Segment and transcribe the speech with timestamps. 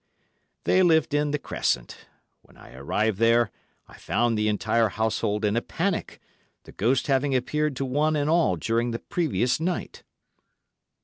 [0.63, 2.07] They lived in C—— Crescent.
[2.41, 3.51] When I arrived there,
[3.87, 6.19] I found the entire household in a panic,
[6.63, 10.01] the ghost having appeared to one and all during the previous night.